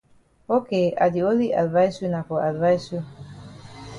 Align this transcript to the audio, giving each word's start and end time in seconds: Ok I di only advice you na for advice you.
Ok 0.55 0.69
I 1.05 1.07
di 1.13 1.21
only 1.29 1.49
advice 1.63 1.95
you 2.01 2.09
na 2.11 2.21
for 2.27 2.39
advice 2.51 2.85
you. 2.93 3.01